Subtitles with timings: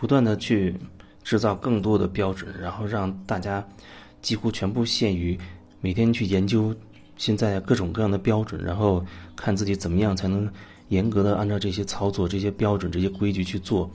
[0.00, 0.74] 不断的去
[1.22, 3.62] 制造更多的标准，然后让大家
[4.22, 5.38] 几乎全部陷于
[5.82, 6.74] 每天去研究
[7.18, 9.04] 现在各种各样的标准，然后
[9.36, 10.50] 看自己怎么样才能
[10.88, 13.90] 严格的按照这些操作、这些标准、这些规矩去做，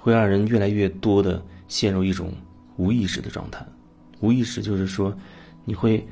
[0.00, 2.32] 会让人越来越多的陷入一种
[2.76, 3.64] 无意识的状态。
[4.18, 5.16] 无意识就是说，
[5.64, 6.04] 你会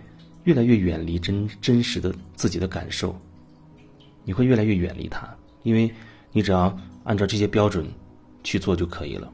[0.44, 3.20] 越来越远离真真实的自己的感受，
[4.22, 5.28] 你会越来越远离它，
[5.64, 5.92] 因为
[6.30, 7.84] 你只要按照这些标准
[8.46, 9.28] 去做就可以了。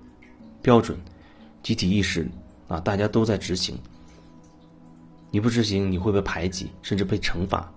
[0.63, 0.99] 标准、
[1.63, 2.27] 集体意识
[2.67, 3.77] 啊，大家都在执行，
[5.31, 7.71] 你不执行你会被排挤，甚至被惩罚。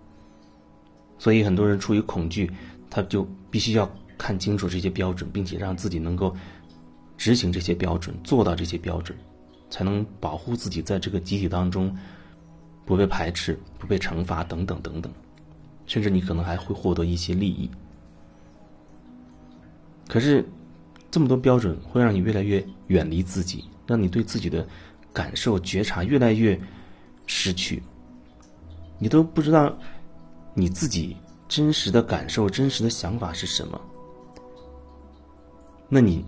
[1.19, 2.49] 所以很多人出于恐惧，
[2.89, 6.33] 他就必须要看清楚这些标准，并且让自己能够
[7.17, 9.17] 执行这些标准，做到这些标准。
[9.67, 11.93] 才能保护自己在这个集体当中
[12.85, 15.11] 不被排斥、不被惩罚等等等等，
[15.87, 17.69] 甚至你可能还会获得一些利益。
[20.07, 20.47] 可是，
[21.15, 24.67] 这么多标准会让你越来越远离自己，让你对自己的
[25.13, 26.59] 感受觉察越来越
[27.25, 27.81] 失去。
[28.99, 29.73] 你都不知道
[30.53, 31.15] 你自己
[31.47, 33.79] 真实的感受、真实的想法是什么。
[35.87, 36.25] 那你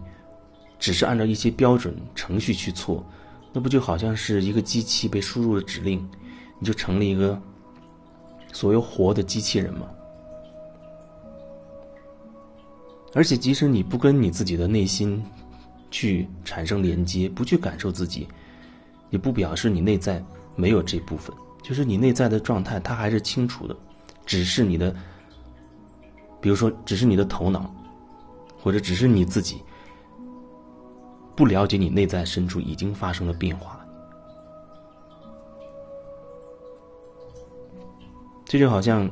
[0.80, 3.06] 只是按照一些标准程序去做。
[3.52, 6.00] 那不就好像是一个机器被输入了指令，
[6.60, 7.38] 你就成了一个
[8.54, 9.86] 所谓活的机器人吗？
[13.14, 15.24] 而且，即使你不跟你自己的内心
[15.90, 18.28] 去产生连接，不去感受自己，
[19.10, 20.24] 也不表示你内在
[20.56, 21.36] 没有这部分。
[21.64, 23.76] 就是你内在的状态，它还是清楚的，
[24.26, 24.96] 只是你的，
[26.40, 27.74] 比如说，只是你的头脑，
[28.62, 29.62] 或者只是你自己。
[31.36, 33.80] 不了解你内在深处已经发生了变化，
[38.44, 39.08] 这就好像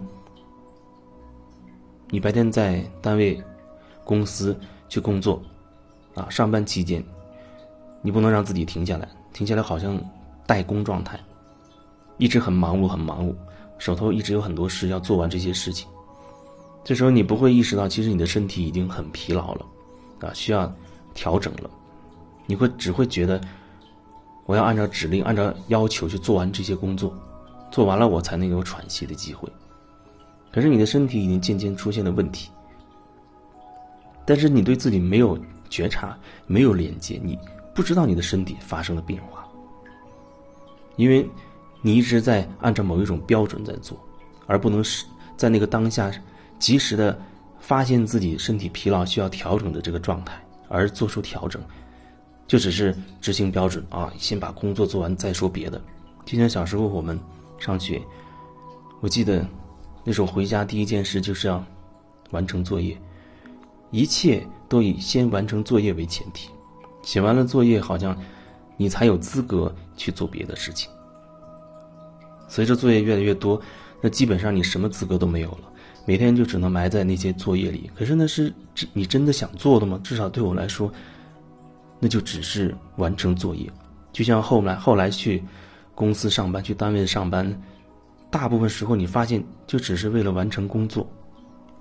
[2.10, 3.40] 你白天在单位、
[4.06, 5.42] 公司去工作，
[6.14, 7.03] 啊，上班期间，
[8.02, 10.00] 你不能让自己停下来，停下来好像
[10.48, 11.20] 代工状态，
[12.17, 13.36] 一直很忙碌，很忙碌，
[13.77, 15.89] 手头一直有很多事要做完这些事情，
[16.83, 19.66] 这时候你不会意识到，其实你的身体已经很疲劳了，
[20.22, 20.72] 啊，需要
[21.14, 21.70] 调整了。
[22.45, 23.42] 你会只会觉得，
[24.45, 27.11] 我要按照指令、按照要求去做完这些工作，
[27.72, 29.49] 做完了我才能有喘息的机会。
[30.52, 32.52] 可是你的身体已经渐渐出现了问题，
[34.25, 35.37] 但是你对自己没有
[35.69, 37.37] 觉察、没有连接，你
[37.73, 39.45] 不知道你的身体发生了变化，
[40.95, 41.30] 因为
[41.81, 43.97] 你一直在按照某一种标准在做，
[44.47, 45.05] 而不能是
[45.37, 46.11] 在那个当下
[46.58, 47.17] 及时的
[47.59, 51.61] 发现自己身体疲劳需要调整的这个状态，而做出调整。
[52.47, 55.81] 就只是执行标准啊，先把工作做完再说别的。
[56.25, 57.19] 就像小时候我们
[57.57, 57.99] 上学，
[59.02, 59.43] 我记得
[60.03, 61.63] 那时候回家第一件事就是要
[62.30, 62.95] 完成作业，
[63.95, 66.50] 一切都以先完成作业为前提。
[67.02, 68.17] 写完了作业，好像
[68.76, 70.89] 你才有资格去做别的事情。
[72.50, 73.61] 随着作业越来越多，
[74.02, 75.72] 那基本上你什么资格都没有了，
[76.05, 77.89] 每天就只能埋在那些作业里。
[77.95, 78.54] 可是那是
[78.92, 79.98] 你真的想做的吗？
[80.04, 80.92] 至少对我来说。
[81.98, 83.72] 那就只是完成作业，
[84.11, 85.42] 就像后来后来去
[85.95, 87.50] 公司上班、去单位上班，
[88.30, 91.10] 大部分时候你发现就只是为了完成工作，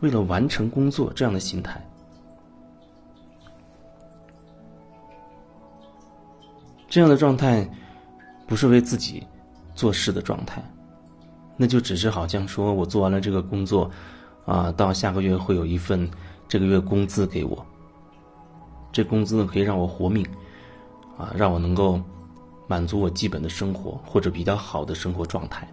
[0.01, 1.85] 为了完成工作这样的心态，
[6.95, 7.69] 这样的状态
[8.47, 9.21] 不是为自己
[9.75, 10.63] 做事的状态，
[11.57, 13.91] 那就只是好像说我做完了这个工作，
[14.47, 16.09] 啊，到下个月会有一份
[16.47, 17.67] 这个月工资给我。
[18.93, 20.25] 这工资呢，可以让我活命，
[21.19, 22.01] 啊，让我能够
[22.69, 25.69] 满足我基本的生活或者比较好的生活状态。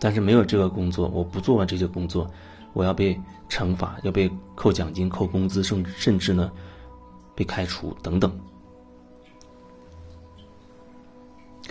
[0.00, 2.28] 但是没有这个工作，我不做完这些工作，
[2.72, 3.16] 我要被
[3.48, 6.50] 惩罚，要被扣奖金、扣工资，甚甚至呢
[7.36, 8.36] 被开除等等。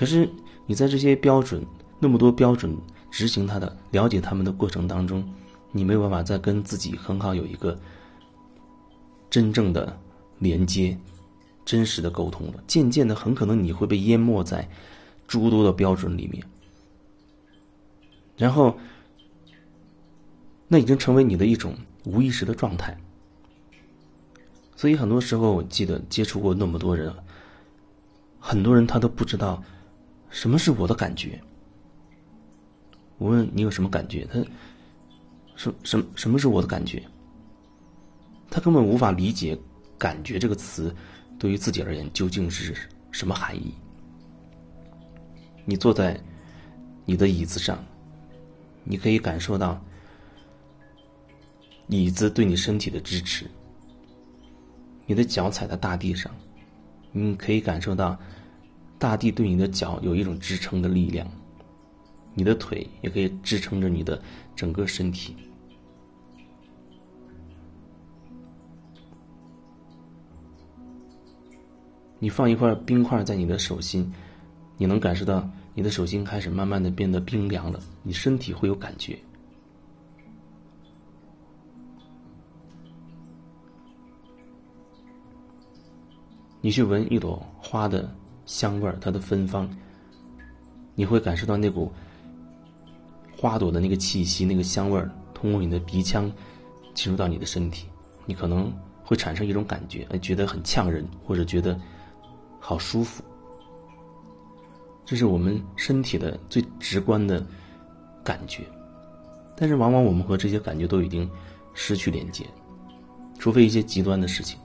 [0.01, 0.27] 可是
[0.65, 1.63] 你在这些标准
[1.99, 2.75] 那么多标准
[3.11, 5.23] 执行它的、了解他们的过程当中，
[5.71, 7.77] 你没有办法再跟自己很好有一个
[9.29, 9.95] 真正的。
[10.39, 10.97] 连接，
[11.63, 12.55] 真实的沟通了。
[12.65, 14.67] 渐渐的，很可能你会被淹没在
[15.27, 16.43] 诸多的标准里面，
[18.35, 18.75] 然后，
[20.67, 21.75] 那已经成为你的一种
[22.05, 22.99] 无意识的状态。
[24.75, 27.13] 所以，很多时候，我记得接触过那么多人，
[28.39, 29.63] 很多人他都不知道
[30.31, 31.39] 什么是我的感觉。
[33.19, 34.43] 我问你有什么感觉，他
[35.55, 37.03] 什什什么是我的感觉？
[38.49, 39.55] 他根本无法理解。
[39.97, 40.91] 感觉这个词，
[41.37, 42.75] 对于自己而言究竟是
[43.11, 43.71] 什么含义？
[45.63, 46.19] 你坐在
[47.05, 47.77] 你的椅子上，
[48.83, 49.79] 你可以感受到
[51.85, 53.45] 椅子对你身体的支持；
[55.05, 56.35] 你的脚踩在大地上，
[57.11, 58.19] 你可以感受到
[59.01, 61.27] 大地对你的脚有一种支撑的力量，
[62.35, 64.21] 你的腿也可以支撑着你的
[64.55, 65.35] 整个身体。
[72.19, 74.13] 你放一块冰块在你的手心，
[74.77, 79.17] 你能感受到你的手心开始慢慢的变得冰凉了，你身体会有感觉。
[86.61, 88.15] 你去闻一朵花的
[88.51, 89.69] 香味儿，它的芬芳，
[90.93, 91.89] 你会感受到那股
[93.37, 96.29] 花朵的那个气息、那个香味儿，通过你的鼻腔
[96.93, 97.87] 进入到你的身体，
[98.25, 98.69] 你可能
[99.05, 101.79] 会产生一种感觉，觉得很呛人，或者觉得。
[102.63, 103.23] 好舒服，
[105.03, 107.43] 这是我们身体的最直观的
[108.23, 108.63] 感觉，
[109.57, 111.27] 但是往往我们和这些感觉都已经
[111.73, 112.45] 失去连接，
[113.39, 114.59] 除非一些极端的事情，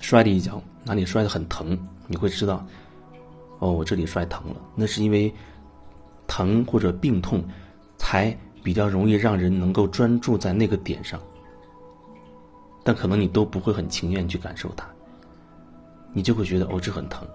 [0.00, 2.64] 摔了一跤，哪里摔得很疼，你会知道，
[3.58, 5.32] 哦，我这里摔疼了，那是因为
[6.26, 7.42] 疼或者病痛，
[7.96, 11.20] 才比较容易让人能够专注在那个点上，
[12.84, 14.88] 但可能你都不会很情愿去感受它。
[16.12, 17.26] 你就会觉得哦，这很疼。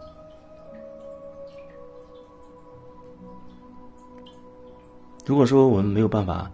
[5.25, 6.51] 如果说我们没有办法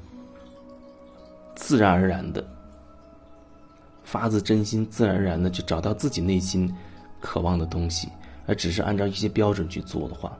[1.56, 2.46] 自然而然的、
[4.12, 6.76] 发自真心、自然而然的去找到自己内心
[7.22, 8.10] 渴望的东西，
[8.48, 10.36] 而只是按照一些标准去做的话，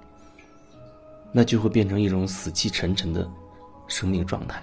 [1.32, 3.30] 那就会变成一种死气沉沉的
[3.88, 4.60] 生命状态。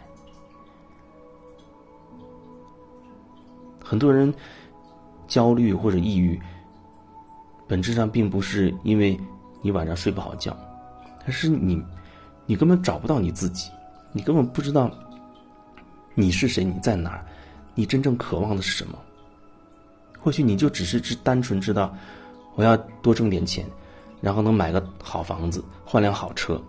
[3.81, 4.35] 很多人
[5.29, 6.41] 焦虑或者抑郁。
[7.69, 9.17] 本质上并不是因为
[9.63, 10.57] 你晚上睡不好觉，
[11.27, 11.81] 而是你，
[12.45, 13.71] 你根本找不到你自己，
[14.13, 14.91] 你根本不知道
[16.15, 17.25] 你是谁，你在哪儿，
[17.77, 18.99] 你真正渴望的是什么。
[20.19, 21.95] 或许你就只是只单纯知道，
[22.57, 23.65] 我要多挣点钱，
[24.21, 26.61] 然后能买个好房子，换辆好车，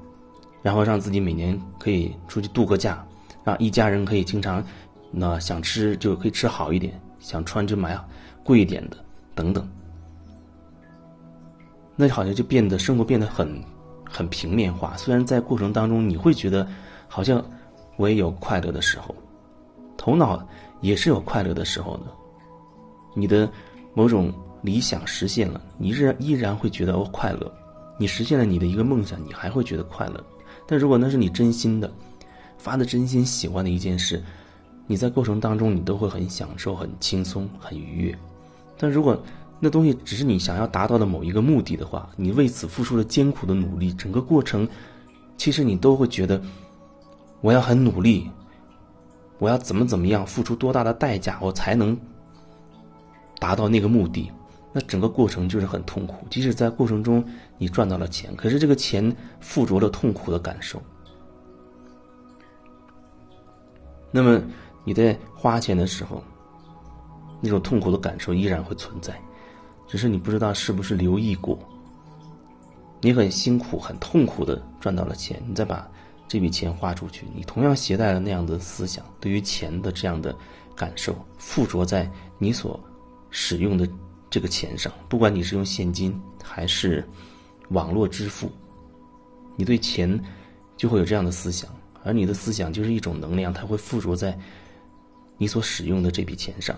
[0.61, 3.03] 然后让自己每年可以出去度个假，
[3.43, 4.63] 让一家人可以经常，
[5.09, 7.99] 那想吃就可以吃好一点，想穿就买
[8.43, 8.97] 贵一点的，
[9.33, 9.67] 等等。
[11.95, 13.59] 那好像就变得生活变得很，
[14.05, 14.95] 很平面化。
[14.97, 16.67] 虽然在过程当中你会觉得，
[17.07, 17.43] 好像
[17.95, 19.15] 我也有快乐的时候，
[20.07, 20.41] 头脑
[20.79, 22.03] 也是有快乐的时候的。
[23.13, 23.51] 你的
[23.93, 27.53] 某种理想实现了，你依依然会觉得快乐。
[27.97, 30.23] 你实现了你的一个梦想，你还会觉得快乐。
[30.65, 31.91] 但如果那是你真心的，
[32.57, 34.23] 发的真心喜欢的一件事，
[34.85, 38.17] 你在过程当中你都会很享受、很轻松、很愉悦。
[38.77, 39.21] 但如果
[39.59, 44.65] 那东西只是你想要达到的某一个目的的话，你为此付出了艰苦的努力，整个过程，
[45.35, 46.41] 其实你都会觉得，
[47.41, 48.29] 我要很努力，
[49.39, 51.97] 我要怎么怎么样，付出多大的代价，我才能
[53.39, 54.31] 达到那个目的？
[54.73, 56.27] 那整个过程就是很痛苦。
[56.29, 57.23] 即使在过程中
[57.57, 60.81] 你赚到了钱，可是这个钱附着了痛苦的感受。
[64.11, 64.41] 那么
[64.83, 66.23] 你在花钱的时候，
[67.41, 69.19] 那种痛苦的感受依然会存在。
[69.87, 71.57] 只是你不知道是不是留意过，
[73.01, 75.89] 你很辛苦、很痛苦的赚到了钱，你再把
[76.27, 80.35] 这笔钱花出去，你同样携带了那样的思想，对于钱的这样的
[80.75, 82.79] 感受附着在你所
[83.29, 83.87] 使用的
[84.29, 84.91] 这个钱上。
[85.07, 87.07] 不管你是用现金还是
[87.69, 88.51] 网络支付，
[89.55, 90.21] 你对钱
[90.75, 91.69] 就会有这样的思想，
[92.03, 94.37] 而你的思想就是一种能量，它会附着在
[95.37, 96.77] 你所使用的这笔钱上。